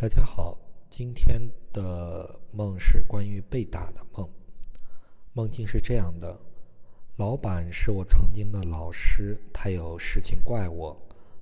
[0.00, 0.56] 大家好，
[0.88, 4.30] 今天的梦是关于被打的梦。
[5.32, 6.38] 梦境是这样的：
[7.16, 10.96] 老板是我曾经的老师，他有事情怪我。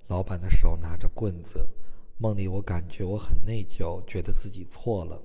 [0.06, 1.68] 老板的手拿着棍子，
[2.16, 5.20] 梦里我感觉我很内疚，觉得自己错了。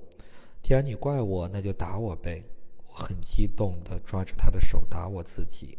[0.60, 2.44] 既然你怪我，那就打我呗。
[2.86, 5.78] 我很激动地抓着他的手打我自己。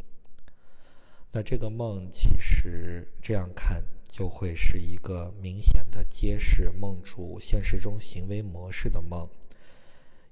[1.31, 3.83] 那这个梦其实这样看。
[4.13, 9.27] 就会是一个明显的揭示梦主现实中行为模式的梦，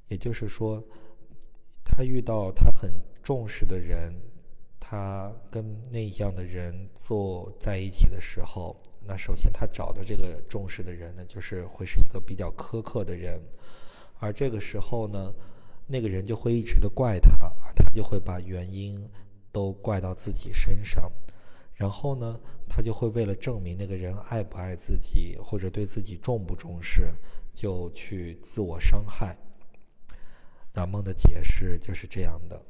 [0.08, 0.84] 也就是说，
[1.84, 4.14] 他遇到他很重视的人，
[4.80, 13.42] 他跟内向的人坐在一起的时候，那首先他找的这个重视的人呢，就是会是一个比较苛刻的人，
[14.20, 15.34] 而这个时候呢，
[15.88, 19.10] 那个人就会一直的怪他，他就会把原因
[19.52, 21.12] 都怪到自己身上。
[21.82, 27.12] 然后呢，他就会为了证明那个人爱不爱自己，或者对自己重不重视，
[27.56, 29.36] 就去自我伤害。
[30.74, 32.62] 那梦的解释就是这样的：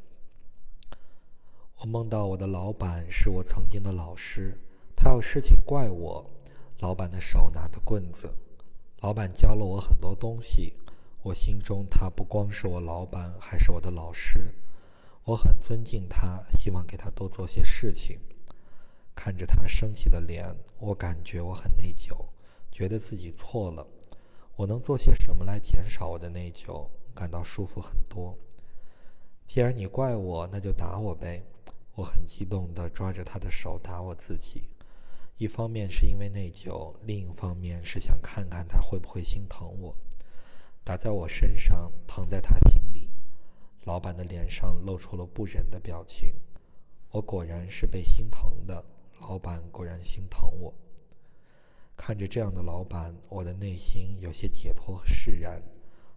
[1.79, 4.57] 我梦到我的老板是我曾经的老师，
[4.95, 6.31] 他有事情怪我。
[6.79, 8.33] 老板的手拿着棍子，
[9.01, 10.73] 老板教了我很多东西。
[11.21, 14.55] 我心中他不光是我老板，还是我的老师。
[15.25, 18.17] 我很尊敬他，希望给他多做些事情。
[19.23, 22.25] 看着他生气的脸，我感觉我很内疚，
[22.71, 23.85] 觉得自己错了。
[24.55, 28.35] 我能做些什么来减少我的内疚，感到舒服很多？
[29.45, 31.43] 既然你怪我，那就打我呗。
[31.93, 34.63] 我很激动地抓着他的手打我自己，
[35.37, 39.95] 一方面是因为内疚，另一方面是想看看他会不会心疼我。
[40.83, 43.11] 打在我身上，疼在他心里。
[43.83, 46.33] 老板的脸上露出了不忍的表情。
[47.11, 48.83] 我果然是被心疼的。
[49.21, 50.73] 老板果然心疼我。
[51.95, 55.61] 看着这样的老板，我的内心有些解脱和释然，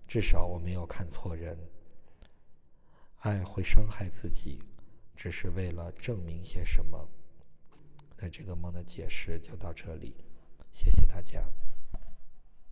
[0.08, 1.56] 至少我没有看错人。
[3.18, 4.62] 爱会伤害自己，
[5.14, 7.08] 只是为了证明些什么。
[8.16, 10.14] 那这个梦的解释就到这里，
[10.72, 11.44] 谢谢大家。